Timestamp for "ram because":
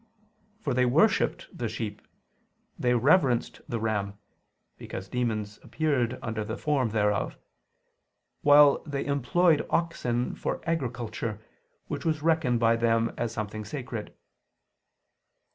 3.79-5.07